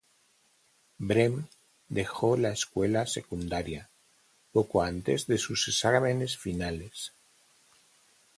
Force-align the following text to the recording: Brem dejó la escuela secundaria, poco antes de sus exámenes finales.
Brem 0.99 1.45
dejó 1.87 2.35
la 2.35 2.49
escuela 2.51 3.05
secundaria, 3.05 3.87
poco 4.51 4.81
antes 4.81 5.27
de 5.27 5.37
sus 5.37 5.67
exámenes 5.67 6.39
finales. 6.39 7.11